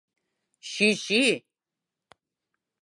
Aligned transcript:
Чӱчӱ! 0.69 1.23